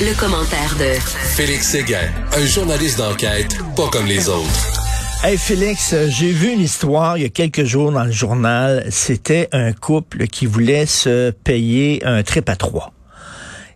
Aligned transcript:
Le 0.00 0.16
commentaire 0.16 0.76
de 0.76 0.94
Félix 1.00 1.70
Séguin, 1.70 2.08
un 2.32 2.46
journaliste 2.46 2.98
d'enquête 2.98 3.58
pas 3.74 3.88
comme 3.90 4.06
les 4.06 4.28
autres. 4.28 5.24
Hey 5.24 5.36
Félix, 5.36 5.92
euh, 5.92 6.06
j'ai 6.08 6.30
vu 6.30 6.52
une 6.52 6.60
histoire 6.60 7.18
il 7.18 7.24
y 7.24 7.26
a 7.26 7.28
quelques 7.30 7.64
jours 7.64 7.90
dans 7.90 8.04
le 8.04 8.12
journal. 8.12 8.86
C'était 8.90 9.48
un 9.50 9.72
couple 9.72 10.28
qui 10.28 10.46
voulait 10.46 10.86
se 10.86 11.32
payer 11.32 12.00
un 12.04 12.22
trip 12.22 12.48
à 12.48 12.54
trois. 12.54 12.92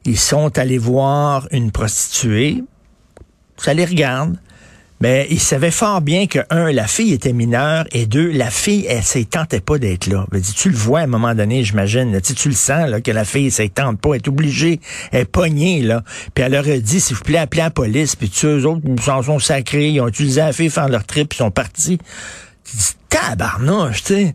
Ils 0.04 0.16
sont 0.16 0.56
allés 0.58 0.78
voir 0.78 1.48
une 1.50 1.72
prostituée. 1.72 2.62
Ça 3.56 3.74
les 3.74 3.84
regarde. 3.84 4.36
Mais 5.02 5.26
il 5.30 5.40
savait 5.40 5.72
fort 5.72 6.00
bien 6.00 6.28
que, 6.28 6.38
un, 6.48 6.70
la 6.70 6.86
fille 6.86 7.12
était 7.12 7.32
mineure, 7.32 7.86
et 7.90 8.06
deux, 8.06 8.30
la 8.30 8.50
fille, 8.50 8.86
elle, 8.88 8.98
ne 8.98 9.24
tentait 9.24 9.60
pas 9.60 9.76
d'être 9.76 10.06
là. 10.06 10.26
tu 10.56 10.70
le 10.70 10.76
vois 10.76 11.00
à 11.00 11.02
un 11.02 11.08
moment 11.08 11.34
donné, 11.34 11.64
j'imagine. 11.64 12.20
Tu, 12.20 12.36
tu 12.36 12.48
le 12.48 12.54
sens, 12.54 12.88
là, 12.88 13.00
que 13.00 13.10
la 13.10 13.24
fille, 13.24 13.50
ça 13.50 13.64
tente 13.68 14.00
pas, 14.00 14.10
elle 14.10 14.18
est 14.18 14.28
obligée, 14.28 14.78
elle 15.10 15.22
est 15.22 15.24
pognée, 15.24 15.82
là. 15.82 16.04
Puis 16.34 16.44
elle 16.44 16.52
leur 16.52 16.68
a 16.68 16.78
dit, 16.78 17.00
s'il 17.00 17.16
vous 17.16 17.24
plaît, 17.24 17.38
appelez 17.38 17.62
la 17.62 17.70
police. 17.70 18.14
Puis 18.14 18.30
tu 18.30 18.46
eux 18.46 18.64
autres, 18.64 18.82
ils 18.86 19.02
s'en 19.02 19.24
sont 19.24 19.40
sacrés, 19.40 19.88
ils 19.88 20.00
ont 20.00 20.06
utilisé 20.06 20.40
la 20.40 20.52
fille 20.52 20.70
faire 20.70 20.88
leur 20.88 21.02
trip, 21.02 21.34
ils 21.34 21.38
sont 21.38 21.50
partis. 21.50 21.98
Tu 22.64 22.76
dis, 22.76 22.92
tabarnouche, 23.08 24.04
tu 24.04 24.14
sais. 24.14 24.34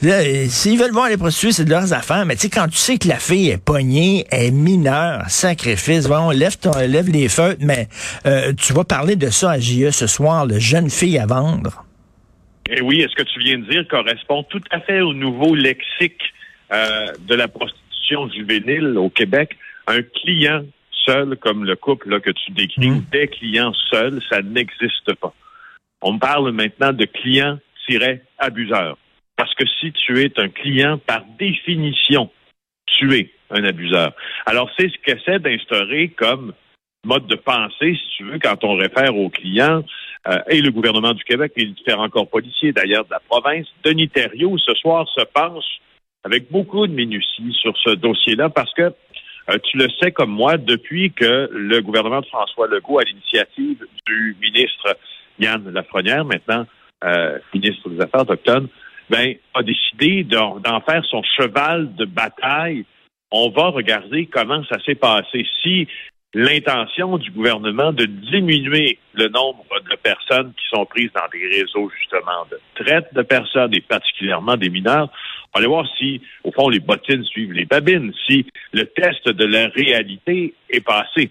S'ils 0.00 0.78
veulent 0.78 0.92
voir 0.92 1.08
les 1.08 1.16
prostituées, 1.16 1.52
c'est 1.52 1.64
de 1.64 1.70
leurs 1.70 1.92
affaires. 1.92 2.26
Mais 2.26 2.34
tu 2.34 2.42
sais, 2.42 2.50
quand 2.50 2.68
tu 2.68 2.76
sais 2.76 2.98
que 2.98 3.08
la 3.08 3.18
fille 3.18 3.50
est 3.50 3.62
pognée, 3.62 4.26
est 4.30 4.50
mineure, 4.50 5.22
sacrifice, 5.28 6.08
bon, 6.08 6.30
lève, 6.30 6.58
ton, 6.58 6.72
lève 6.78 7.08
les 7.10 7.28
feux, 7.28 7.56
mais 7.60 7.88
euh, 8.26 8.52
tu 8.52 8.72
vas 8.72 8.84
parler 8.84 9.16
de 9.16 9.30
ça 9.30 9.52
à 9.52 9.58
JE 9.58 9.90
ce 9.90 10.06
soir, 10.06 10.46
le 10.46 10.58
jeune 10.58 10.90
fille 10.90 11.18
à 11.18 11.26
vendre. 11.26 11.84
Et 12.68 12.76
eh 12.78 12.82
oui, 12.82 13.00
est-ce 13.00 13.14
que 13.14 13.22
tu 13.22 13.38
viens 13.40 13.58
de 13.58 13.70
dire 13.70 13.86
correspond 13.88 14.42
tout 14.42 14.62
à 14.70 14.80
fait 14.80 15.00
au 15.00 15.14
nouveau 15.14 15.54
lexique 15.54 16.20
euh, 16.72 17.12
de 17.28 17.34
la 17.34 17.46
prostitution 17.46 18.28
juvénile 18.28 18.98
au 18.98 19.08
Québec? 19.08 19.56
Un 19.86 20.02
client 20.02 20.64
seul, 21.06 21.36
comme 21.36 21.64
le 21.64 21.76
couple 21.76 22.10
là, 22.10 22.20
que 22.20 22.30
tu 22.30 22.50
décris, 22.50 22.90
mmh. 22.90 23.04
des 23.12 23.28
clients 23.28 23.72
seuls, 23.90 24.20
ça 24.28 24.42
n'existe 24.42 25.14
pas. 25.20 25.32
On 26.02 26.18
parle 26.18 26.50
maintenant 26.50 26.92
de 26.92 27.04
clients-abuseurs. 27.04 28.98
Que 29.56 29.64
si 29.80 29.92
tu 29.92 30.20
es 30.20 30.32
un 30.38 30.48
client, 30.48 30.98
par 30.98 31.24
définition, 31.38 32.30
tu 32.86 33.14
es 33.14 33.30
un 33.50 33.64
abuseur. 33.64 34.12
Alors, 34.44 34.70
c'est 34.78 34.90
ce 34.90 34.98
qu'essaie 35.04 35.38
d'instaurer 35.38 36.08
comme 36.08 36.52
mode 37.04 37.26
de 37.26 37.36
pensée, 37.36 37.94
si 37.94 38.16
tu 38.16 38.24
veux, 38.24 38.38
quand 38.38 38.64
on 38.64 38.74
réfère 38.74 39.16
aux 39.16 39.30
clients, 39.30 39.84
euh, 40.28 40.38
et 40.48 40.60
le 40.60 40.70
gouvernement 40.70 41.12
du 41.12 41.22
Québec 41.22 41.52
et 41.56 41.64
les 41.64 41.72
différents 41.72 42.08
corps 42.08 42.28
policiers, 42.28 42.72
d'ailleurs, 42.72 43.04
de 43.04 43.10
la 43.10 43.20
province. 43.20 43.66
Denis 43.84 44.08
Thériault, 44.08 44.58
ce 44.58 44.74
soir, 44.74 45.08
se 45.08 45.24
penche 45.24 45.80
avec 46.24 46.50
beaucoup 46.50 46.86
de 46.86 46.92
minutie 46.92 47.52
sur 47.52 47.76
ce 47.78 47.90
dossier-là 47.90 48.48
parce 48.48 48.72
que 48.74 48.92
euh, 49.48 49.58
tu 49.62 49.76
le 49.78 49.86
sais 50.00 50.10
comme 50.10 50.30
moi, 50.30 50.56
depuis 50.56 51.12
que 51.12 51.48
le 51.52 51.80
gouvernement 51.80 52.20
de 52.20 52.26
François 52.26 52.66
Legault, 52.66 52.98
à 52.98 53.04
l'initiative 53.04 53.86
du 54.06 54.36
ministre 54.40 54.96
Yann 55.38 55.62
Lafrenière, 55.70 56.24
maintenant 56.24 56.66
euh, 57.04 57.38
ministre 57.54 57.88
des 57.90 58.00
Affaires 58.00 58.22
autochtones, 58.22 58.68
ben, 59.10 59.34
a 59.54 59.62
décidé 59.62 60.24
d'en 60.24 60.80
faire 60.80 61.04
son 61.04 61.22
cheval 61.36 61.94
de 61.94 62.04
bataille. 62.04 62.84
On 63.30 63.50
va 63.50 63.68
regarder 63.68 64.26
comment 64.26 64.64
ça 64.64 64.78
s'est 64.84 64.94
passé. 64.94 65.46
Si 65.62 65.88
l'intention 66.34 67.16
du 67.16 67.30
gouvernement 67.30 67.92
de 67.92 68.04
diminuer 68.04 68.98
le 69.14 69.28
nombre 69.28 69.64
de 69.90 69.96
personnes 69.96 70.52
qui 70.52 70.66
sont 70.68 70.84
prises 70.84 71.10
dans 71.14 71.28
des 71.32 71.46
réseaux 71.46 71.90
justement 71.98 72.44
de 72.50 72.60
traite 72.84 73.12
de 73.14 73.22
personnes 73.22 73.74
et 73.74 73.80
particulièrement 73.80 74.56
des 74.56 74.68
mineurs, 74.68 75.08
on 75.54 75.60
va 75.60 75.66
voir 75.66 75.86
si, 75.96 76.20
au 76.44 76.52
fond, 76.52 76.68
les 76.68 76.80
bottines 76.80 77.24
suivent 77.24 77.52
les 77.52 77.64
babines, 77.64 78.12
si 78.26 78.46
le 78.72 78.84
test 78.84 79.28
de 79.28 79.44
la 79.46 79.68
réalité 79.68 80.54
est 80.68 80.84
passé. 80.84 81.30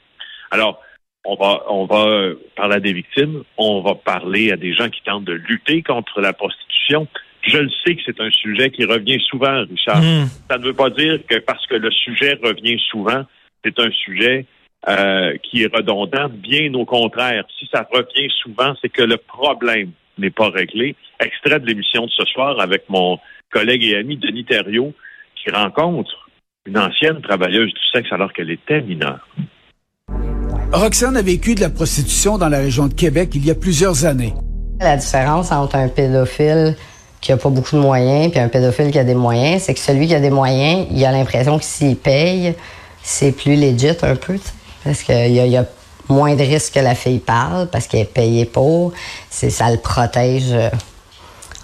Alors, 0.49 0.81
on 1.25 1.35
va, 1.35 1.63
on 1.69 1.85
va 1.85 2.31
parler 2.55 2.75
à 2.75 2.79
des 2.79 2.93
victimes, 2.93 3.43
on 3.57 3.81
va 3.81 3.95
parler 3.95 4.51
à 4.51 4.57
des 4.57 4.73
gens 4.73 4.89
qui 4.89 5.01
tentent 5.03 5.25
de 5.25 5.33
lutter 5.33 5.83
contre 5.83 6.21
la 6.21 6.33
prostitution. 6.33 7.07
Je 7.45 7.57
le 7.57 7.69
sais 7.85 7.95
que 7.95 8.01
c'est 8.05 8.19
un 8.19 8.31
sujet 8.31 8.71
qui 8.71 8.85
revient 8.85 9.19
souvent, 9.29 9.63
Richard. 9.69 10.01
Hmm. 10.01 10.27
Ça 10.49 10.57
ne 10.57 10.63
veut 10.63 10.73
pas 10.73 10.89
dire 10.89 11.19
que 11.27 11.37
parce 11.39 11.65
que 11.67 11.75
le 11.75 11.91
sujet 11.91 12.39
revient 12.43 12.79
souvent, 12.89 13.23
c'est 13.63 13.79
un 13.79 13.91
sujet 13.91 14.45
euh, 14.87 15.33
qui 15.43 15.63
est 15.63 15.73
redondant. 15.73 16.29
Bien 16.29 16.73
au 16.73 16.85
contraire, 16.85 17.43
si 17.59 17.67
ça 17.71 17.87
revient 17.91 18.31
souvent, 18.41 18.73
c'est 18.81 18.89
que 18.89 19.03
le 19.03 19.17
problème 19.17 19.91
n'est 20.17 20.31
pas 20.31 20.49
réglé. 20.49 20.95
Extrait 21.19 21.59
de 21.59 21.65
l'émission 21.65 22.05
de 22.05 22.11
ce 22.11 22.25
soir 22.25 22.59
avec 22.59 22.89
mon 22.89 23.19
collègue 23.51 23.83
et 23.83 23.95
ami 23.95 24.17
Denis 24.17 24.45
Thériault, 24.45 24.93
qui 25.35 25.51
rencontre 25.51 26.29
une 26.65 26.77
ancienne 26.77 27.21
travailleuse 27.21 27.71
du 27.71 27.81
sexe 27.93 28.11
alors 28.11 28.33
qu'elle 28.33 28.49
était 28.49 28.81
mineure. 28.81 29.27
Roxane 30.71 31.15
a 31.15 31.21
vécu 31.21 31.55
de 31.55 31.61
la 31.61 31.69
prostitution 31.69 32.37
dans 32.37 32.49
la 32.49 32.57
région 32.57 32.87
de 32.87 32.93
Québec 32.93 33.29
il 33.35 33.45
y 33.45 33.51
a 33.51 33.55
plusieurs 33.55 34.05
années. 34.05 34.33
La 34.79 34.97
différence 34.97 35.51
entre 35.51 35.75
un 35.75 35.87
pédophile 35.87 36.75
qui 37.25 37.31
a 37.31 37.37
pas 37.37 37.49
beaucoup 37.49 37.75
de 37.75 37.81
moyens, 37.81 38.29
puis 38.29 38.39
un 38.39 38.49
pédophile 38.49 38.91
qui 38.91 38.99
a 38.99 39.03
des 39.03 39.15
moyens, 39.15 39.63
c'est 39.63 39.73
que 39.73 39.79
celui 39.79 40.05
qui 40.05 40.13
a 40.13 40.19
des 40.19 40.29
moyens, 40.29 40.85
il 40.91 41.03
a 41.03 41.11
l'impression 41.11 41.57
que 41.57 41.65
s'il 41.65 41.95
paye, 41.95 42.53
c'est 43.01 43.31
plus 43.31 43.55
legit 43.55 43.97
un 44.03 44.15
peu, 44.15 44.37
parce 44.83 45.01
qu'il 45.01 45.31
y, 45.31 45.49
y 45.49 45.57
a, 45.57 45.65
moins 46.07 46.35
de 46.35 46.43
risques 46.43 46.75
que 46.75 46.79
la 46.79 46.93
fille 46.93 47.17
parle, 47.17 47.67
parce 47.71 47.87
qu'elle 47.87 48.01
est 48.01 48.05
payée 48.05 48.45
pour, 48.45 48.93
c'est 49.31 49.49
ça 49.49 49.71
le 49.71 49.77
protège 49.77 50.51
euh, 50.51 50.69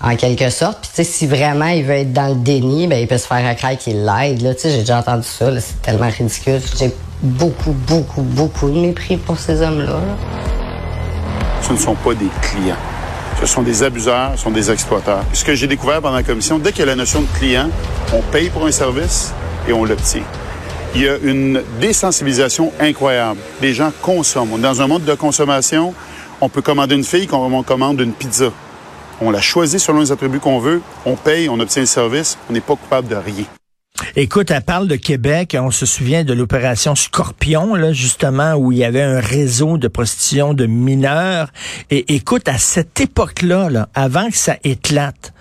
en 0.02 0.16
quelque 0.16 0.50
sorte. 0.50 0.80
Puis 0.82 0.90
tu 0.90 0.96
sais, 0.96 1.04
si 1.04 1.28
vraiment 1.28 1.68
il 1.68 1.84
veut 1.84 1.94
être 1.94 2.12
dans 2.12 2.30
le 2.30 2.36
déni, 2.36 2.88
ben 2.88 3.00
il 3.00 3.08
peut 3.08 3.20
se 3.20 3.28
faire 3.28 3.56
crack 3.56 3.78
qu'il 3.78 4.04
l'aide. 4.04 4.42
Là, 4.42 4.56
tu 4.56 4.62
sais, 4.62 4.72
j'ai 4.72 4.80
déjà 4.80 4.98
entendu 4.98 5.28
ça, 5.28 5.52
c'est 5.60 5.80
tellement 5.84 6.10
ridicule. 6.10 6.60
J'ai 6.76 6.92
beaucoup, 7.22 7.74
beaucoup, 7.88 8.24
beaucoup 8.24 8.72
de 8.72 8.80
mépris 8.80 9.18
pour 9.18 9.38
ces 9.38 9.62
hommes-là. 9.62 9.92
Là. 9.92 10.18
Ce 11.62 11.74
ne 11.74 11.78
sont 11.78 11.94
pas 11.94 12.16
des 12.16 12.30
clients 12.42 12.91
ce 13.42 13.48
sont 13.48 13.64
des 13.64 13.82
abuseurs, 13.82 14.34
ce 14.36 14.44
sont 14.44 14.52
des 14.52 14.70
exploiteurs. 14.70 15.24
Ce 15.34 15.44
que 15.44 15.56
j'ai 15.56 15.68
découvert 15.68 16.02
pendant 16.02 16.16
la 16.16 16.24
commission, 16.24 16.60
dès 16.60 16.72
qu'il 16.72 16.82
y 16.82 16.84
a 16.84 16.86
la 16.86 16.96
notion 16.96 17.22
de 17.22 17.28
client, 17.40 17.70
on 18.14 18.22
paye 18.22 18.50
pour 18.50 18.66
un 18.66 18.72
service 18.72 19.34
et 19.68 19.74
on 19.74 19.84
l'obtient. 19.84 20.24
Il 20.94 21.02
y 21.02 21.10
a 21.10 21.18
une 21.18 21.64
désensibilisation 21.80 22.72
incroyable. 22.80 23.40
Les 23.62 23.74
gens 23.74 23.92
consomment. 24.02 24.60
Dans 24.60 24.82
un 24.82 24.88
monde 24.88 25.06
de 25.06 25.16
consommation, 25.16 25.94
on 26.40 26.50
peut 26.50 26.62
commander 26.62 26.96
une 26.96 27.04
fille 27.04 27.28
on 27.32 27.64
commande 27.64 28.00
une 28.02 28.14
pizza. 28.14 28.52
On 29.22 29.32
la 29.32 29.42
choisit 29.42 29.80
selon 29.80 30.02
les 30.02 30.12
attributs 30.12 30.40
qu'on 30.40 30.60
veut, 30.60 30.82
on 31.06 31.16
paye, 31.16 31.50
on 31.50 31.60
obtient 31.60 31.84
le 31.84 31.88
service, 31.88 32.38
on 32.50 32.54
n'est 32.54 32.62
pas 32.62 32.76
coupable 32.76 33.08
de 33.08 33.16
rien. 33.16 33.46
Écoute, 34.18 34.52
elle 34.52 34.62
parle 34.62 34.90
de 34.90 34.98
Québec. 34.98 35.56
On 35.58 35.72
se 35.72 35.86
souvient 35.86 36.26
de 36.26 36.34
l'opération 36.34 36.96
Scorpion, 36.96 37.76
là, 37.76 37.94
justement, 37.94 38.56
où 38.56 38.74
il 38.74 38.80
y 38.80 38.84
avait 38.84 39.02
un 39.02 39.22
réseau 39.22 39.78
de 39.78 39.88
prostitution 39.88 40.54
de 40.54 40.66
mineurs. 40.66 41.50
Et 41.92 42.16
écoute, 42.16 42.50
à 42.50 42.58
cette 42.58 43.00
époque-là, 43.00 43.70
là, 43.70 43.88
avant 43.94 44.30
que 44.30 44.36
ça 44.36 44.58
éclate, 44.66 45.34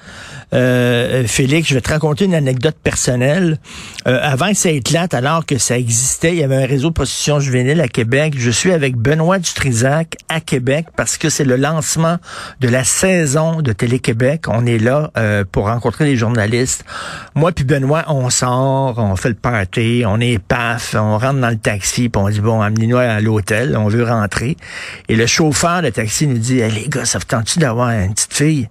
euh, 0.53 1.25
Félix, 1.27 1.69
je 1.69 1.75
vais 1.75 1.81
te 1.81 1.91
raconter 1.91 2.25
une 2.25 2.35
anecdote 2.35 2.77
personnelle. 2.83 3.59
Euh, 4.07 4.19
avant 4.23 4.49
que 4.49 4.57
ça 4.57 4.71
éclate, 4.71 5.15
alors 5.15 5.47
que 5.47 5.59
ça 5.59 5.79
existait, 5.79 6.33
il 6.33 6.39
y 6.39 6.43
avait 6.43 6.63
un 6.63 6.67
réseau 6.67 6.89
de 6.89 6.95
prostitution 6.95 7.39
juvénile 7.39 7.81
à 7.81 7.89
Québec. 7.89 8.35
Je 8.37 8.51
suis 8.51 8.73
avec 8.73 8.97
Benoît 8.97 9.39
Dutrisac 9.39 10.17
à 10.29 10.41
Québec 10.41 10.87
parce 10.97 11.19
que 11.19 11.29
c'est 11.29 11.45
le 11.45 11.57
lancement 11.57 12.17
de 12.61 12.69
la 12.69 12.85
saison 12.85 13.63
de 13.63 13.73
Télé-Québec. 13.73 14.47
On 14.49 14.67
est 14.67 14.79
là 14.79 15.11
euh, 15.17 15.45
pour 15.51 15.67
rencontrer 15.67 16.07
les 16.07 16.17
journalistes. 16.17 16.85
Moi 17.35 17.53
puis 17.53 17.65
Benoît, 17.65 18.05
on 18.09 18.29
sort, 18.31 18.60
on 18.61 19.17
fait 19.17 19.29
le 19.31 19.35
party, 19.35 20.05
on 20.07 20.21
est 20.21 20.39
paf, 20.39 20.95
on 20.95 21.19
rentre 21.19 21.41
dans 21.41 21.51
le 21.51 21.59
taxi, 21.59 22.09
puis 22.09 22.23
on 22.23 22.29
dit 22.29 22.41
bon, 22.41 22.61
amenez-nous 22.61 22.97
à 22.97 23.21
l'hôtel, 23.21 23.77
on 23.77 23.89
veut 23.89 24.05
rentrer. 24.05 24.57
Et 25.09 25.17
le 25.17 25.27
chauffeur 25.27 25.83
de 25.83 25.91
taxi 25.91 26.27
nous 26.27 26.39
dit, 26.39 26.57
les 26.57 26.89
gars, 26.89 27.05
ça 27.05 27.19
vous 27.19 27.25
tente-tu 27.25 27.59
d'avoir 27.59 27.91
une 27.91 28.15
petite 28.15 28.35
fille? 28.35 28.69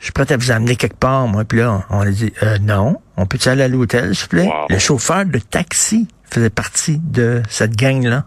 je 0.00 0.06
suis 0.06 0.12
prêt 0.12 0.32
à 0.32 0.36
vous 0.36 0.50
amener 0.50 0.76
quelque 0.76 0.98
part, 0.98 1.28
moi. 1.28 1.44
Puis 1.44 1.58
là, 1.58 1.84
on 1.90 2.00
a 2.00 2.10
dit, 2.10 2.32
euh, 2.42 2.58
non, 2.58 2.96
on 3.18 3.26
peut 3.26 3.38
aller 3.44 3.62
à 3.62 3.68
l'hôtel, 3.68 4.14
s'il 4.14 4.24
vous 4.24 4.28
plaît? 4.28 4.48
Le 4.70 4.78
chauffeur 4.78 5.26
de 5.26 5.38
taxi 5.38 6.08
faisait 6.24 6.50
partie 6.50 6.98
de 6.98 7.42
cette 7.48 7.76
gang-là. 7.76 8.24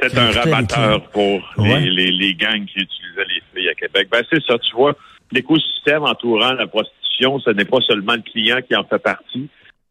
C'est 0.00 0.16
un 0.16 0.30
rabatteur 0.30 1.02
pour 1.10 1.40
les, 1.58 2.10
les, 2.10 2.34
gangs 2.34 2.64
qui 2.66 2.78
utilisaient 2.78 3.26
les 3.28 3.42
filles 3.54 3.68
à 3.70 3.74
Québec. 3.74 4.08
Ben, 4.10 4.22
c'est 4.30 4.42
ça, 4.44 4.58
tu 4.58 4.74
vois, 4.76 4.94
l'écosystème 5.32 6.02
entourant 6.02 6.52
la 6.52 6.66
prostitution, 6.66 7.40
ce 7.40 7.50
n'est 7.50 7.64
pas 7.64 7.78
seulement 7.86 8.14
le 8.14 8.22
client 8.22 8.58
qui 8.68 8.76
en 8.76 8.84
fait 8.84 8.98
partie, 8.98 9.48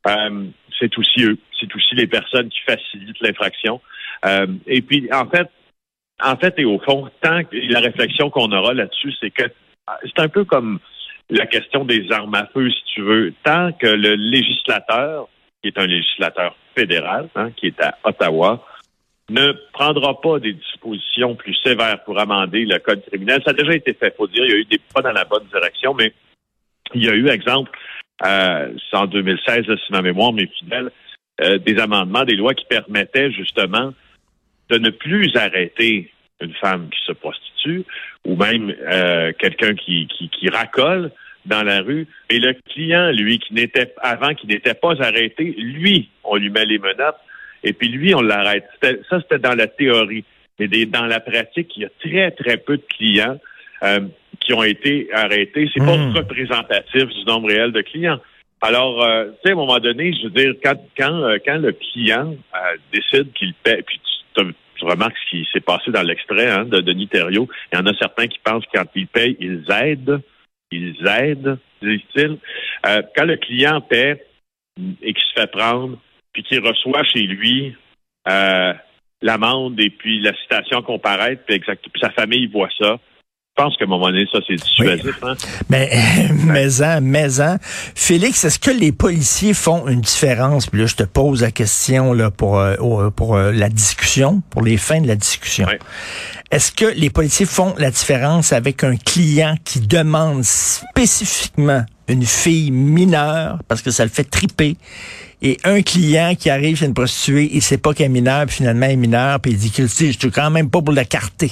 euh, 0.08 0.46
c'est 0.80 0.98
aussi 0.98 1.24
eux, 1.24 1.38
c'est 1.60 1.74
aussi 1.76 1.96
les 1.96 2.08
personnes 2.08 2.50
qui 2.50 2.60
facilitent 2.66 3.22
l'infraction. 3.22 3.82
Euh, 4.26 4.48
et 4.68 4.82
puis, 4.82 5.10
en 5.14 5.28
fait, 5.28 5.50
en 6.22 6.36
fait 6.36 6.54
et 6.58 6.66
au 6.66 6.80
fond, 6.80 7.10
tant 7.22 7.44
que 7.44 7.56
la 7.72 7.80
réflexion 7.80 8.30
qu'on 8.30 8.52
aura 8.52 8.74
là-dessus, 8.74 9.14
c'est 9.20 9.32
que 9.32 9.44
c'est 10.04 10.20
un 10.20 10.30
peu 10.30 10.46
comme 10.46 10.80
la 11.30 11.46
question 11.46 11.86
des 11.86 12.12
armes 12.12 12.36
à 12.36 12.48
feu, 12.48 12.70
si 12.70 12.84
tu 12.94 13.02
veux. 13.02 13.34
Tant 13.44 13.72
que 13.74 13.88
le 13.88 14.16
législateur, 14.16 15.28
qui 15.62 15.70
est 15.70 15.78
un 15.78 15.88
législateur 15.88 16.56
fédéral, 16.76 17.30
hein, 17.36 17.52
qui 17.52 17.68
est 17.68 17.82
à 17.82 17.98
Ottawa, 18.04 18.66
ne 19.30 19.54
prendra 19.72 20.20
pas 20.20 20.40
des 20.40 20.54
dispositions 20.54 21.36
plus 21.36 21.56
sévères 21.64 22.04
pour 22.04 22.20
amender 22.20 22.66
le 22.66 22.78
code 22.80 23.06
criminel. 23.06 23.42
Ça 23.46 23.52
a 23.52 23.54
déjà 23.54 23.74
été 23.74 23.94
fait, 23.94 24.16
faut 24.16 24.28
dire. 24.28 24.46
Il 24.46 24.52
y 24.52 24.54
a 24.54 24.58
eu 24.58 24.66
des 24.66 24.80
pas 24.94 25.02
dans 25.02 25.12
la 25.12 25.26
bonne 25.26 25.46
direction, 25.46 25.94
mais 25.94 26.14
il 26.94 27.04
y 27.04 27.10
a 27.10 27.14
eu, 27.14 27.30
exemple, 27.30 27.72
en 28.22 29.06
2016, 29.08 29.66
si 29.86 29.92
ma 29.92 30.02
mémoire 30.02 30.34
m'est 30.34 30.52
fidèle, 30.60 30.92
euh, 31.42 31.58
des 31.58 31.80
amendements, 31.80 32.26
des 32.26 32.36
lois 32.36 32.54
qui 32.54 32.66
permettaient 32.66 33.32
justement 33.32 33.94
de 34.70 34.78
ne 34.78 34.90
plus 34.92 35.36
arrêter 35.36 36.12
une 36.42 36.54
femme 36.54 36.90
qui 36.90 37.00
se 37.06 37.12
prostitue 37.12 37.84
ou 38.26 38.36
même 38.36 38.74
euh, 38.92 39.32
quelqu'un 39.40 39.74
qui, 39.76 40.08
qui, 40.08 40.30
qui 40.30 40.50
racole 40.50 41.12
dans 41.46 41.64
la 41.64 41.82
rue. 41.82 42.08
Et 42.30 42.40
le 42.40 42.54
client, 42.70 43.12
lui, 43.12 43.40
qui 43.40 43.54
n'était 43.54 43.94
avant, 44.02 44.34
qui 44.34 44.48
n'était 44.48 44.74
pas 44.74 44.94
arrêté, 45.02 45.56
lui, 45.58 46.10
on 46.24 46.36
lui 46.36 46.50
met 46.50 46.66
les 46.66 46.80
menottes 46.80 47.20
et 47.64 47.74
puis 47.74 47.88
lui, 47.88 48.14
on 48.14 48.22
l'arrête. 48.22 48.68
Ça, 48.82 49.20
c'était 49.22 49.40
dans 49.40 49.56
la 49.56 49.68
théorie. 49.68 50.26
Mais 50.60 50.68
dans 50.86 51.06
la 51.06 51.20
pratique, 51.20 51.76
il 51.76 51.84
y 51.84 51.86
a 51.86 51.90
très, 52.00 52.32
très 52.32 52.58
peu 52.58 52.78
de 52.78 52.84
clients 52.96 53.40
euh, 53.84 54.02
qui 54.44 54.54
ont 54.54 54.64
été 54.64 55.10
arrêtés. 55.14 55.70
C'est 55.74 55.86
pas 55.86 55.98
Hmm. 55.98 56.12
représentatif 56.16 57.06
du 57.06 57.26
nombre 57.26 57.50
réel 57.50 57.72
de 57.72 57.82
clients. 57.82 58.20
Alors, 58.62 59.04
euh, 59.04 59.26
tu 59.26 59.32
sais, 59.44 59.50
à 59.50 59.54
un 59.54 59.58
moment 59.58 59.80
donné, 59.80 60.14
je 60.14 60.24
veux 60.24 60.30
dire, 60.30 60.54
quand, 60.64 60.76
quand, 60.98 61.14
euh, 61.24 61.38
quand 61.46 61.58
le 61.58 61.74
client 61.74 62.36
euh, 62.56 62.78
décide 62.94 63.34
qu'il 63.34 63.54
paie, 63.56 63.84
puis 63.86 64.00
tu, 64.36 64.44
tu 64.78 64.86
remarques 64.86 65.18
ce 65.26 65.30
qui 65.32 65.48
s'est 65.52 65.60
passé 65.60 65.92
dans 65.92 66.02
l'extrait 66.02 66.50
hein, 66.50 66.66
de 66.66 66.80
Denis 66.80 67.08
Thériault, 67.08 67.50
il 67.72 67.78
y 67.78 67.82
en 67.82 67.86
a 67.86 67.94
certains 67.98 68.28
qui 68.28 68.40
pensent 68.44 68.66
que 68.66 68.78
quand 68.78 68.88
ils 68.96 69.08
payent, 69.08 69.38
ils 69.40 69.66
aident. 69.70 70.22
Ils 70.72 70.96
aident, 71.08 71.58
disent-ils. 71.82 72.38
Quand 73.16 73.26
le 73.26 73.36
client 73.36 73.80
paie 73.82 74.26
et 75.04 75.14
qu'il 75.14 75.24
se 75.24 75.40
fait 75.40 75.52
prendre, 75.52 76.00
puis 76.34 76.42
qu'il 76.44 76.66
reçoit 76.66 77.04
chez 77.04 77.22
lui 77.22 77.76
l'amende 79.22 79.80
et 79.80 79.90
puis 79.90 80.20
la 80.20 80.34
citation 80.36 80.82
comparaître, 80.82 81.44
puis, 81.46 81.56
exact, 81.56 81.86
puis 81.92 82.02
sa 82.02 82.10
famille 82.10 82.48
voit 82.48 82.70
ça, 82.80 83.00
je 83.56 83.64
pense 83.64 83.78
qu'à 83.78 83.86
un 83.86 83.88
moment 83.88 84.08
donné, 84.08 84.26
ça, 84.32 84.40
c'est 84.48 84.56
dissuasif. 84.56 85.16
Hein? 85.22 85.36
Mais, 85.70 85.92
mais 86.44 86.82
en, 86.82 87.02
mais 87.02 87.40
en. 87.40 87.58
Félix, 87.94 88.44
est-ce 88.46 88.58
que 88.58 88.72
les 88.72 88.92
policiers 88.92 89.54
font 89.54 89.88
une 89.88 90.02
différence? 90.02 90.66
Puis 90.66 90.82
là, 90.82 90.88
je 90.88 90.96
te 90.96 91.04
pose 91.04 91.44
la 91.44 91.52
question 91.52 92.14
là, 92.14 92.32
pour, 92.32 92.58
euh, 92.58 92.76
au- 92.78 93.12
pour 93.12 93.36
euh, 93.36 93.52
la 93.52 93.70
discussion, 93.70 94.42
pour 94.50 94.64
les 94.64 94.78
fins 94.78 95.02
de 95.02 95.08
la 95.08 95.16
discussion. 95.16 95.68
Ouais. 95.68 95.78
Est-ce 96.50 96.72
que 96.72 96.86
les 96.96 97.12
policiers 97.12 97.46
font 97.46 97.76
la 97.78 97.92
différence 97.92 98.54
avec 98.54 98.84
un 98.84 98.96
client 98.96 99.56
qui 99.64 99.82
demande 99.82 100.44
spécifiquement 100.44 101.86
une 102.08 102.26
fille 102.26 102.72
mineure 102.72 103.60
parce 103.68 103.84
que 103.84 103.92
ça 103.92 104.04
le 104.04 104.10
fait 104.10 104.24
triper 104.24 104.78
et 105.44 105.58
un 105.64 105.82
client 105.84 106.34
qui 106.36 106.50
arrive 106.50 106.78
chez 106.78 106.86
une 106.86 106.94
prostituée, 106.94 107.50
il 107.54 107.62
sait 107.62 107.78
pas 107.78 107.94
qu'elle 107.94 108.08
est 108.08 108.10
mineure, 108.10 108.46
puis 108.48 108.56
finalement 108.58 108.86
elle 108.88 108.94
est 108.94 108.98
mineure, 108.98 109.40
puis 109.40 109.52
il 109.52 109.58
dit 109.58 109.72
que 109.72 109.84
je 109.88 110.12
suis 110.12 110.32
quand 110.32 110.50
même 110.50 110.70
pas 110.70 110.82
pour 110.82 110.94
la 110.94 111.06
carter. 111.06 111.52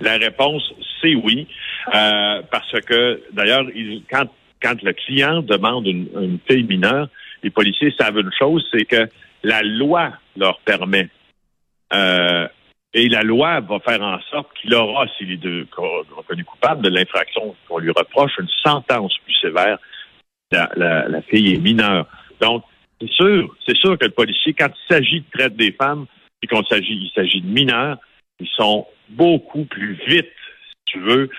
La 0.00 0.16
réponse, 0.16 0.62
c'est 1.00 1.14
oui. 1.14 1.46
Euh, 1.94 2.42
parce 2.50 2.80
que, 2.82 3.22
d'ailleurs, 3.32 3.64
il- 3.74 4.02
quand, 4.10 4.26
quand 4.62 4.82
le 4.82 4.92
client 4.92 5.42
demande 5.42 5.86
une, 5.86 6.08
une 6.20 6.38
fille 6.48 6.64
mineure, 6.64 7.08
les 7.42 7.50
policiers 7.50 7.94
savent 7.98 8.18
une 8.18 8.30
chose, 8.38 8.66
c'est 8.72 8.84
que 8.84 9.08
la 9.42 9.62
loi 9.62 10.12
leur 10.36 10.58
permet. 10.60 11.08
euh, 11.92 12.46
et 12.92 13.08
la 13.08 13.22
loi 13.22 13.60
va 13.60 13.78
faire 13.80 14.02
en 14.02 14.20
sorte 14.30 14.48
qu'il 14.60 14.74
aura, 14.74 15.06
s'il 15.16 15.30
est 15.32 15.36
de- 15.36 15.66
reconnu 16.16 16.44
coupable 16.44 16.82
de 16.82 16.88
l'infraction 16.88 17.54
qu'on 17.68 17.78
lui 17.78 17.90
reproche, 17.90 18.32
une 18.38 18.48
sentence 18.64 19.16
plus 19.24 19.34
sévère. 19.40 19.78
La, 20.50 20.68
la- 20.76 21.08
la 21.08 21.22
fille 21.22 21.54
est 21.54 21.58
mineure. 21.58 22.06
Donc, 22.40 22.64
c'est 23.00 23.10
sûr, 23.12 23.54
c'est 23.64 23.76
sûr 23.76 23.96
que 23.98 24.06
le 24.06 24.10
policier, 24.10 24.54
quand 24.54 24.68
il 24.68 24.92
s'agit 24.94 25.20
de 25.20 25.26
traite 25.32 25.56
des 25.56 25.70
femmes, 25.72 26.06
et 26.42 26.46
qu'on 26.48 26.64
s'agit, 26.64 26.94
il 26.94 27.10
s'agit 27.14 27.40
de 27.40 27.46
mineurs, 27.46 27.98
ils 28.40 28.48
sont 28.56 28.86
beaucoup 29.08 29.64
plus 29.64 29.98
vite, 30.06 30.32
si 30.68 30.92
tu 30.92 31.00
veux, 31.00 31.30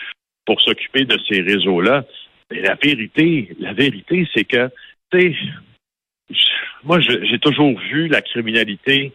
pour 0.46 0.62
s'occuper 0.62 1.06
de 1.06 1.18
ces 1.30 1.42
réseaux-là. 1.42 2.06
Mais 2.52 2.62
la 2.62 2.76
vérité, 2.76 3.56
la 3.60 3.74
vérité, 3.74 4.28
c'est 4.34 4.44
que, 4.44 4.70
tu 5.12 5.34
sais, 5.34 6.38
moi, 6.84 7.00
j'ai 7.00 7.40
toujours 7.40 7.78
vu 7.80 8.08
la 8.08 8.22
criminalité, 8.22 9.14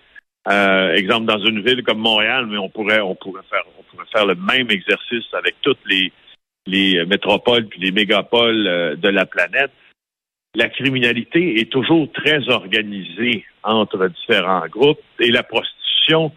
euh, 0.49 0.95
exemple 0.95 1.27
dans 1.27 1.45
une 1.45 1.63
ville 1.63 1.83
comme 1.83 1.99
Montréal, 1.99 2.47
mais 2.47 2.59
on 2.59 2.69
pourrait, 2.69 3.01
on 3.01 3.15
pourrait 3.15 3.43
faire, 3.51 3.63
on 3.79 3.83
pourrait 3.83 4.09
faire 4.13 4.27
le 4.27 4.37
même 4.37 4.71
exercice 4.71 5.27
avec 5.33 5.57
toutes 5.63 5.85
les 5.87 6.13
les 6.67 7.05
métropoles 7.07 7.67
puis 7.67 7.81
les 7.81 7.93
mégapoles 7.93 8.67
euh, 8.67 8.97
de 8.97 9.09
la 9.09 9.27
planète. 9.27 9.71
La 10.55 10.69
criminalité 10.69 11.61
est 11.61 11.71
toujours 11.71 12.11
très 12.13 12.49
organisée 12.49 13.45
entre 13.63 14.09
différents 14.09 14.67
groupes 14.69 15.01
et 15.21 15.31
la 15.31 15.43
prostitution, 15.43 16.33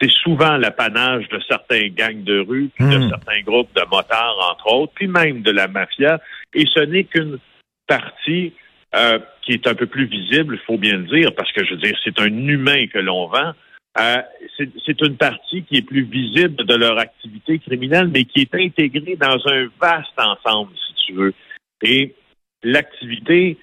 c'est 0.00 0.10
souvent 0.10 0.56
l'apanage 0.56 1.28
de 1.28 1.40
certains 1.48 1.88
gangs 1.88 2.24
de 2.24 2.40
rue, 2.40 2.70
puis 2.74 2.84
de 2.84 2.98
Hmm. 2.98 3.08
certains 3.08 3.40
groupes 3.42 3.74
de 3.74 3.82
motards, 3.90 4.50
entre 4.50 4.72
autres, 4.72 4.92
puis 4.94 5.06
même 5.06 5.42
de 5.42 5.50
la 5.50 5.68
mafia. 5.68 6.20
Et 6.52 6.66
ce 6.66 6.80
n'est 6.80 7.04
qu'une 7.04 7.38
partie 7.86 8.52
euh, 8.94 9.18
qui 9.42 9.52
est 9.52 9.66
un 9.66 9.74
peu 9.74 9.86
plus 9.86 10.06
visible, 10.06 10.54
il 10.54 10.66
faut 10.66 10.78
bien 10.78 10.96
le 10.96 11.04
dire, 11.04 11.34
parce 11.34 11.50
que 11.52 11.64
je 11.64 11.70
veux 11.70 11.80
dire, 11.80 11.96
c'est 12.04 12.18
un 12.20 12.26
humain 12.26 12.86
que 12.86 12.98
l'on 12.98 13.26
vend. 13.26 13.52
Euh, 13.98 14.22
c'est 14.56 14.68
c'est 14.84 15.00
une 15.02 15.16
partie 15.16 15.62
qui 15.64 15.76
est 15.76 15.82
plus 15.82 16.02
visible 16.02 16.64
de 16.64 16.74
leur 16.74 16.98
activité 16.98 17.58
criminelle, 17.60 18.08
mais 18.08 18.24
qui 18.24 18.40
est 18.40 18.54
intégrée 18.54 19.16
dans 19.16 19.38
un 19.46 19.68
vaste 19.80 20.18
ensemble, 20.18 20.72
si 20.76 21.06
tu 21.06 21.12
veux. 21.12 21.34
Et 21.82 22.14
l'activité 22.62 23.56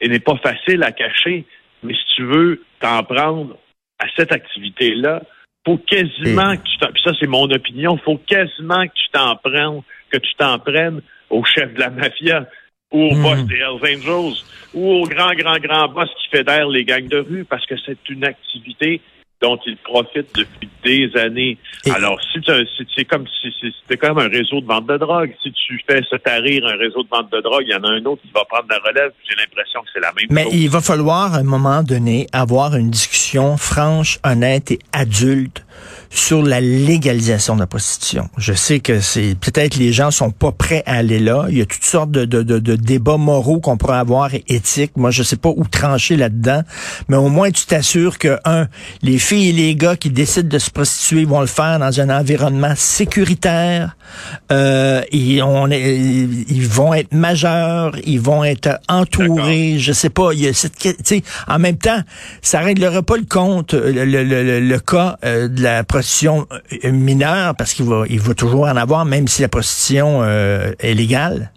elle 0.00 0.10
n'est 0.10 0.18
pas 0.18 0.36
facile 0.36 0.82
à 0.82 0.92
cacher, 0.92 1.44
mais 1.82 1.94
si 1.94 2.04
tu 2.16 2.24
veux 2.24 2.64
t'en 2.80 3.02
prendre 3.04 3.56
à 3.98 4.06
cette 4.16 4.32
activité-là, 4.32 5.22
faut 5.66 5.78
quasiment 5.78 6.56
que 6.56 6.62
tu 6.62 6.78
t'en, 6.78 6.92
puis 6.92 7.02
ça 7.04 7.12
c'est 7.20 7.26
mon 7.26 7.44
opinion, 7.50 7.96
faut 7.98 8.18
quasiment 8.18 8.86
que 8.86 8.92
tu 8.94 9.08
t'en 9.12 9.36
prennes, 9.36 9.82
que 10.10 10.18
tu 10.18 10.34
t'en 10.38 10.58
prennes 10.58 11.00
au 11.28 11.44
chef 11.44 11.74
de 11.74 11.80
la 11.80 11.90
mafia 11.90 12.46
ou 12.92 13.02
au 13.04 13.14
Mhm. 13.14 13.22
boss 13.22 13.44
des 13.46 13.56
Hells 13.56 13.96
Angels 13.96 14.42
ou 14.74 14.90
au 14.92 15.02
grand, 15.04 15.32
grand, 15.34 15.58
grand 15.58 15.88
boss 15.88 16.08
qui 16.22 16.28
fédère 16.36 16.68
les 16.68 16.84
gangs 16.84 17.08
de 17.08 17.18
rue 17.18 17.44
parce 17.44 17.64
que 17.66 17.74
c'est 17.84 18.08
une 18.08 18.24
activité 18.24 19.00
dont 19.40 19.58
ils 19.66 19.76
profitent 19.78 20.34
depuis 20.34 20.68
des 20.84 21.16
années. 21.18 21.56
Et- 21.86 21.90
Alors, 21.92 22.18
si 22.32 22.40
tu, 22.40 22.52
si 22.76 22.86
c'est 22.94 23.04
comme 23.04 23.26
si 23.40 23.50
si 23.60 23.74
c'était 23.80 23.96
comme 23.96 24.18
un 24.18 24.28
réseau 24.28 24.60
de 24.60 24.66
vente 24.66 24.86
de 24.86 24.96
drogue, 24.98 25.34
si 25.42 25.50
tu 25.52 25.82
fais 25.88 26.02
se 26.02 26.16
tarir 26.16 26.66
un 26.66 26.76
réseau 26.76 27.02
de 27.02 27.08
vente 27.10 27.30
de 27.32 27.40
drogue, 27.40 27.64
il 27.66 27.70
y 27.72 27.74
en 27.74 27.82
a 27.84 27.88
un 27.88 28.04
autre 28.04 28.22
qui 28.22 28.30
va 28.34 28.44
prendre 28.44 28.66
la 28.68 28.78
relève. 28.78 29.12
J'ai 29.28 29.36
l'impression 29.36 29.80
que 29.82 29.88
c'est 29.94 30.00
la 30.00 30.12
même 30.12 30.26
Mais 30.30 30.44
chose. 30.44 30.54
il 30.54 30.68
va 30.68 30.80
falloir, 30.80 31.34
à 31.34 31.38
un 31.38 31.42
moment 31.42 31.82
donné, 31.82 32.26
avoir 32.32 32.76
une 32.76 32.90
discussion 32.90 33.56
franche, 33.56 34.18
honnête 34.24 34.70
et 34.72 34.78
adulte 34.92 35.64
sur 36.10 36.42
la 36.42 36.60
légalisation 36.60 37.54
de 37.54 37.60
la 37.60 37.66
prostitution. 37.66 38.28
Je 38.36 38.52
sais 38.52 38.80
que 38.80 39.00
c'est 39.00 39.36
peut-être 39.40 39.76
les 39.76 39.92
gens 39.92 40.10
sont 40.10 40.30
pas 40.30 40.52
prêts 40.52 40.82
à 40.86 40.96
aller 40.96 41.20
là. 41.20 41.46
Il 41.48 41.58
y 41.58 41.60
a 41.60 41.66
toutes 41.66 41.84
sortes 41.84 42.10
de, 42.10 42.24
de, 42.24 42.42
de, 42.42 42.58
de 42.58 42.76
débats 42.76 43.16
moraux 43.16 43.60
qu'on 43.60 43.76
pourrait 43.76 43.98
avoir 43.98 44.34
et 44.34 44.44
éthiques. 44.48 44.92
Moi, 44.96 45.10
je 45.10 45.22
sais 45.22 45.36
pas 45.36 45.50
où 45.50 45.64
trancher 45.64 46.16
là-dedans, 46.16 46.62
mais 47.08 47.16
au 47.16 47.28
moins 47.28 47.50
tu 47.50 47.64
t'assures 47.66 48.18
que 48.18 48.38
un, 48.44 48.66
les 49.02 49.18
filles 49.18 49.50
et 49.50 49.52
les 49.52 49.74
gars 49.76 49.96
qui 49.96 50.10
décident 50.10 50.48
de 50.48 50.58
se 50.58 50.70
prostituer 50.70 51.24
vont 51.24 51.40
le 51.40 51.46
faire 51.46 51.78
dans 51.78 52.00
un 52.00 52.10
environnement 52.10 52.74
sécuritaire. 52.76 53.96
Euh, 54.50 55.02
et 55.12 55.40
on 55.42 55.70
est, 55.70 55.94
ils 55.94 56.66
vont 56.66 56.92
être 56.94 57.14
majeurs, 57.14 57.92
ils 58.04 58.20
vont 58.20 58.42
être 58.42 58.80
entourés. 58.88 59.76
Je 59.78 59.92
sais 59.92 60.10
pas. 60.10 60.32
Il 60.32 60.40
y 60.40 60.48
a 60.48 60.52
cette, 60.52 60.76
en 61.46 61.58
même 61.58 61.78
temps, 61.78 62.00
ça 62.42 62.60
réglera 62.60 63.02
pas 63.02 63.16
le 63.16 63.24
compte, 63.24 63.74
le, 63.74 64.04
le, 64.04 64.24
le, 64.24 64.60
le 64.60 64.78
cas 64.80 65.16
euh, 65.24 65.48
de 65.48 65.62
la 65.62 65.69
prostitution 65.86 66.46
euh, 66.84 66.92
mineure, 66.92 67.54
parce 67.56 67.72
qu'il 67.74 67.86
va, 67.86 68.04
il 68.08 68.20
va 68.20 68.34
toujours 68.34 68.64
en 68.64 68.76
avoir, 68.76 69.04
même 69.04 69.26
si 69.28 69.42
la 69.42 69.48
prostitution 69.48 70.22
euh, 70.22 70.72
est 70.78 70.94
légale. 70.94 71.50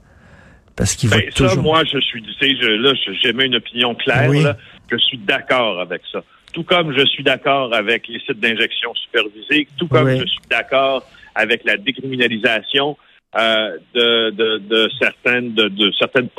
Parce 0.75 0.95
qu'il 0.95 1.09
va 1.09 1.17
Ben, 1.17 1.29
toujours. 1.31 1.51
Ça, 1.51 1.61
moi, 1.61 1.83
je 1.85 1.99
suis, 1.99 2.21
tu 2.23 2.31
sais, 2.33 2.55
je, 2.59 2.67
là, 2.67 2.93
je- 2.95 3.13
j'émets 3.21 3.45
une 3.45 3.55
opinion 3.57 3.93
claire, 3.93 4.27
Oui. 4.29 4.41
là, 4.43 4.57
je 4.91 4.97
suis 4.97 5.17
d'accord 5.19 5.79
avec 5.79 6.01
ça. 6.11 6.21
Tout 6.51 6.63
comme 6.63 6.95
je 6.97 7.05
suis 7.05 7.23
d'accord 7.23 7.73
avec 7.73 8.07
les 8.07 8.19
sites 8.19 8.39
d'injection 8.39 8.93
supervisés, 8.95 9.67
tout 9.77 9.87
comme 9.87 10.05
Oui. 10.07 10.19
je 10.19 10.25
suis 10.25 10.41
d'accord 10.49 11.03
avec 11.35 11.63
la 11.63 11.77
décriminalisation 11.77 12.97
euh, 13.35 13.77
de, 13.95 14.29
de, 14.29 14.57
de 14.59 14.89
certaines 14.99 15.55
de, 15.55 15.67
de 15.67 15.91
certaines 15.97 16.29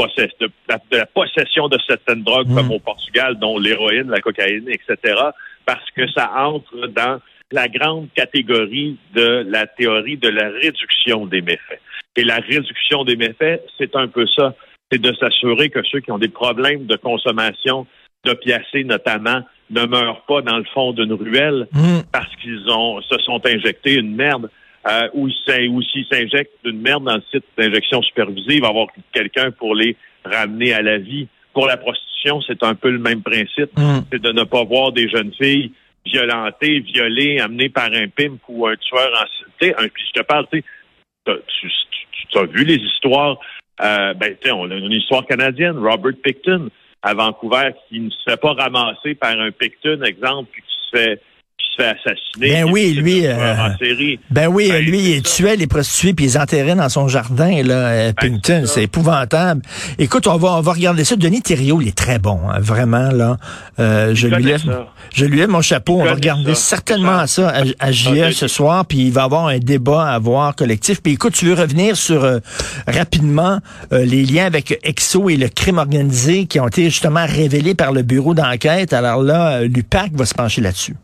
la- 0.68 0.78
de 0.92 0.96
la 0.96 1.06
possession 1.06 1.66
de 1.68 1.76
certaines 1.88 2.22
drogues 2.22 2.48
Mm. 2.48 2.54
comme 2.54 2.70
au 2.70 2.78
Portugal, 2.78 3.36
dont 3.40 3.58
l'héroïne, 3.58 4.08
la 4.10 4.20
cocaïne, 4.20 4.68
etc. 4.68 4.96
Parce 5.66 5.90
que 5.96 6.08
ça 6.12 6.30
entre 6.36 6.86
dans 6.88 7.20
la 7.52 7.68
grande 7.68 8.08
catégorie 8.14 8.96
de 9.14 9.44
la 9.48 9.66
théorie 9.66 10.16
de 10.16 10.28
la 10.28 10.50
réduction 10.50 11.26
des 11.26 11.40
méfaits. 11.40 11.80
Et 12.16 12.24
la 12.24 12.36
réduction 12.36 13.04
des 13.04 13.16
méfaits, 13.16 13.62
c'est 13.78 13.94
un 13.96 14.08
peu 14.08 14.26
ça. 14.36 14.54
C'est 14.90 15.00
de 15.00 15.12
s'assurer 15.14 15.70
que 15.70 15.82
ceux 15.84 16.00
qui 16.00 16.12
ont 16.12 16.18
des 16.18 16.28
problèmes 16.28 16.86
de 16.86 16.96
consommation 16.96 17.86
d'opiacés 18.24 18.84
notamment 18.84 19.40
ne 19.70 19.86
meurent 19.86 20.22
pas 20.26 20.42
dans 20.42 20.58
le 20.58 20.64
fond 20.72 20.92
d'une 20.92 21.12
ruelle 21.12 21.66
Hmm. 21.72 22.02
parce 22.12 22.34
qu'ils 22.36 22.68
ont 22.70 23.00
se 23.02 23.18
sont 23.18 23.40
injectés 23.46 23.94
une 23.94 24.14
merde 24.14 24.50
euh, 24.88 25.08
ou 25.14 25.30
s'ils 25.30 26.06
s'injectent 26.10 26.52
une 26.64 26.80
merde 26.80 27.04
dans 27.04 27.16
le 27.16 27.22
site 27.32 27.44
d'injection 27.56 28.02
supervisée, 28.02 28.56
il 28.56 28.60
va 28.60 28.68
y 28.68 28.70
avoir 28.70 28.88
quelqu'un 29.12 29.50
pour 29.50 29.74
les 29.74 29.96
ramener 30.24 30.74
à 30.74 30.82
la 30.82 30.98
vie. 30.98 31.26
Pour 31.54 31.66
la 31.66 31.76
prostitution, 31.76 32.42
c'est 32.42 32.62
un 32.62 32.74
peu 32.74 32.90
le 32.90 32.98
même 32.98 33.22
principe. 33.22 33.70
Hmm. 33.76 34.00
C'est 34.12 34.20
de 34.20 34.32
ne 34.32 34.44
pas 34.44 34.64
voir 34.64 34.92
des 34.92 35.08
jeunes 35.08 35.32
filles 35.32 35.72
violentées, 36.04 36.80
violées, 36.80 37.40
amenées 37.40 37.68
par 37.68 37.87
un 37.92 38.08
pimp 38.08 38.40
ou 38.49 38.66
un 38.66 38.76
tueur 38.76 39.11
en 39.12 39.25
un- 39.25 39.82
je 39.82 40.12
te 40.12 40.23
parle, 40.23 40.46
tu 40.50 40.64
tu, 41.25 42.38
as 42.38 42.44
vu 42.44 42.64
les 42.64 42.76
histoires, 42.76 43.38
euh, 43.80 44.14
ben, 44.14 44.37
on 44.52 44.70
a 44.70 44.75
une 44.75 44.92
histoire 44.92 45.26
canadienne, 45.26 45.78
Robert 45.78 46.14
Picton, 46.23 46.68
à 47.02 47.14
Vancouver, 47.14 47.70
qui 47.88 48.00
ne 48.00 48.11
se 48.11 48.23
fait 48.28 48.40
pas 48.40 48.52
ramasser 48.52 49.14
par 49.14 49.38
un 49.38 49.50
Picton, 49.50 50.02
exemple, 50.02 50.50
puis 50.52 50.62
qui 50.62 50.75
se 50.90 50.96
fait, 50.96 51.23
se 51.76 51.82
fait 51.82 51.88
assassiner. 51.88 52.64
Ben 52.64 52.70
oui, 52.70 52.94
est 52.96 53.00
lui, 53.00 53.26
euh, 53.26 53.54
en 53.54 53.76
série. 53.78 54.18
Ben 54.30 54.46
oui, 54.48 54.68
Ben, 54.70 54.84
lui, 54.84 55.14
il 55.16 55.22
tuait 55.22 55.56
les 55.56 55.66
prostituées 55.66 56.14
puis 56.14 56.26
il 56.26 56.28
les 56.28 56.36
enterrait 56.38 56.74
dans 56.74 56.88
son 56.88 57.08
jardin, 57.08 57.62
là, 57.62 57.74
euh, 57.74 58.12
Pinkton. 58.12 58.64
c'est 58.66 58.84
épouvantable. 58.84 59.62
Écoute, 59.98 60.26
on 60.26 60.36
va, 60.36 60.52
on 60.54 60.60
va 60.60 60.72
regarder 60.72 61.04
ça. 61.04 61.16
Denis 61.16 61.42
Thériault, 61.42 61.80
il 61.80 61.88
est 61.88 61.96
très 61.96 62.18
bon, 62.18 62.40
hein, 62.48 62.58
vraiment, 62.60 63.10
là. 63.10 63.36
Euh, 63.78 64.14
je 64.14 64.28
lui 64.28 64.44
lève, 64.44 64.64
ça. 64.64 64.86
je 65.12 65.24
lui 65.24 65.38
lève 65.38 65.48
mon 65.48 65.62
chapeau. 65.62 66.00
On 66.00 66.04
va 66.04 66.14
regarder 66.14 66.54
ça. 66.54 66.76
certainement 66.76 67.26
ça 67.26 67.48
à, 67.50 67.62
à 67.86 67.92
JE 67.92 68.30
ce 68.32 68.48
soir, 68.48 68.86
puis 68.86 69.06
il 69.06 69.12
va 69.12 69.22
y 69.22 69.24
avoir 69.24 69.46
un 69.48 69.58
débat 69.58 70.06
à 70.06 70.14
avoir 70.14 70.54
collectif. 70.54 71.02
Puis 71.02 71.12
écoute, 71.12 71.34
tu 71.34 71.46
veux 71.46 71.54
revenir 71.54 71.96
sur, 71.96 72.24
euh, 72.24 72.38
rapidement, 72.86 73.58
euh, 73.92 74.04
les 74.04 74.24
liens 74.24 74.46
avec 74.46 74.78
Exo 74.82 75.28
et 75.28 75.36
le 75.36 75.48
crime 75.48 75.78
organisé 75.78 76.46
qui 76.46 76.60
ont 76.60 76.68
été 76.68 76.84
justement 76.84 77.24
révélés 77.26 77.74
par 77.74 77.92
le 77.92 78.02
bureau 78.02 78.34
d'enquête. 78.34 78.92
Alors 78.92 79.22
là, 79.22 79.56
euh, 79.58 79.68
l'UPAC 79.68 80.12
va 80.14 80.26
se 80.26 80.34
pencher 80.34 80.60
là-dessus. 80.60 80.94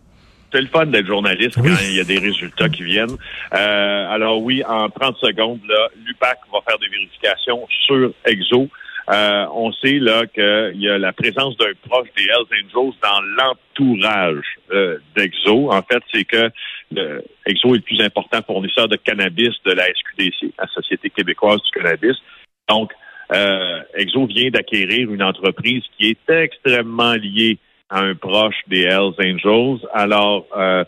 C'est 0.52 0.61
le 0.61 0.66
fun 0.66 0.87
d'être 0.87 1.07
journaliste 1.07 1.57
Oui. 1.59 1.71
quand 1.71 1.83
il 1.83 1.97
y 1.97 2.00
a 2.00 2.04
des 2.04 2.19
résultats 2.19 2.69
qui 2.69 2.83
viennent. 2.83 3.16
Euh, 3.54 4.11
alors 4.11 4.42
oui, 4.42 4.62
en 4.64 4.88
30 4.88 5.16
secondes, 5.19 5.61
là, 5.69 5.88
l'UPAC 6.04 6.38
va 6.52 6.61
faire 6.66 6.78
des 6.78 6.88
vérifications 6.88 7.66
sur 7.87 8.12
Exo. 8.25 8.69
Euh, 9.11 9.47
on 9.52 9.73
sait 9.73 9.99
là 9.99 10.25
qu'il 10.26 10.80
y 10.80 10.88
a 10.88 10.99
la 10.99 11.12
présence 11.12 11.57
d'un 11.57 11.73
proche 11.88 12.09
des 12.16 12.25
Hells 12.25 12.64
Angels 12.64 12.95
dans 13.02 13.21
l'entourage 13.37 14.45
euh, 14.73 14.99
d'Exo. 15.16 15.73
En 15.73 15.83
fait, 15.83 16.02
c'est 16.12 16.25
que 16.25 16.50
le, 16.92 17.25
Exo 17.47 17.75
est 17.75 17.78
le 17.78 17.83
plus 17.83 18.00
important 18.02 18.40
fournisseur 18.47 18.88
de 18.88 18.97
cannabis 18.97 19.50
de 19.64 19.73
la 19.73 19.85
SQDC, 19.87 20.54
la 20.59 20.66
Société 20.69 21.11
québécoise 21.11 21.61
du 21.62 21.71
cannabis. 21.80 22.16
Donc, 22.69 22.92
euh, 23.33 23.80
Exo 23.95 24.26
vient 24.26 24.50
d'acquérir 24.50 25.11
une 25.11 25.23
entreprise 25.23 25.83
qui 25.97 26.11
est 26.11 26.30
extrêmement 26.33 27.14
liée 27.14 27.59
à 27.90 28.00
un 28.00 28.14
proche 28.14 28.56
des 28.68 28.82
Hells 28.82 29.14
Angels. 29.18 29.87
Alors, 29.92 30.47
euh, 30.56 30.85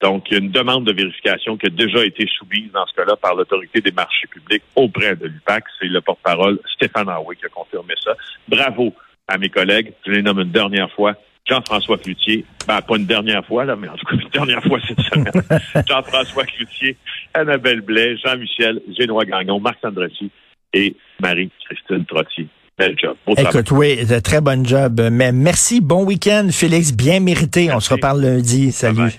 donc, 0.00 0.26
il 0.30 0.34
y 0.34 0.36
a 0.36 0.40
une 0.40 0.50
demande 0.50 0.84
de 0.84 0.92
vérification 0.92 1.56
qui 1.56 1.66
a 1.66 1.70
déjà 1.70 2.04
été 2.04 2.26
soumise 2.38 2.70
dans 2.72 2.86
ce 2.86 2.94
cas-là 2.94 3.16
par 3.16 3.34
l'autorité 3.34 3.80
des 3.80 3.90
marchés 3.90 4.26
publics 4.26 4.62
auprès 4.76 5.16
de 5.16 5.26
l'UPAC. 5.26 5.64
C'est 5.80 5.86
le 5.86 6.00
porte-parole 6.00 6.60
Stéphane 6.74 7.08
Harway 7.08 7.36
qui 7.36 7.46
a 7.46 7.48
confirmé 7.48 7.94
ça. 8.02 8.14
Bravo 8.46 8.94
à 9.26 9.38
mes 9.38 9.48
collègues. 9.48 9.92
Je 10.06 10.12
les 10.12 10.22
nomme 10.22 10.40
une 10.40 10.52
dernière 10.52 10.90
fois. 10.92 11.14
Jean-François 11.46 11.98
Cloutier, 11.98 12.44
ben, 12.66 12.80
pas 12.80 12.96
une 12.96 13.06
dernière 13.06 13.44
fois, 13.44 13.64
là, 13.66 13.76
mais 13.76 13.88
en 13.88 13.96
tout 13.96 14.06
cas 14.06 14.16
une 14.16 14.30
dernière 14.30 14.62
fois 14.62 14.78
cette 14.86 15.00
semaine. 15.00 15.84
Jean-François 15.88 16.44
Cloutier, 16.44 16.96
Annabelle 17.34 17.82
Blais, 17.82 18.16
Jean-Michel, 18.16 18.80
Génois 18.98 19.24
Gagnon, 19.24 19.60
Marc 19.60 19.78
Sandretti 19.82 20.30
et 20.72 20.96
Marie-Christine 21.20 22.06
Trottier. 22.06 22.48
Bel 22.76 22.96
job. 23.00 23.16
Beau 23.26 23.34
travail. 23.34 23.52
Écoute, 23.52 23.70
oui, 23.70 24.04
de 24.04 24.18
très 24.18 24.40
bon 24.40 24.66
job. 24.66 25.00
Mais 25.12 25.30
merci, 25.30 25.80
bon 25.80 26.04
week-end, 26.04 26.48
Félix, 26.50 26.92
bien 26.92 27.20
mérité. 27.20 27.72
On 27.72 27.80
se 27.80 27.94
reparle 27.94 28.20
lundi. 28.20 28.72
Salut. 28.72 29.12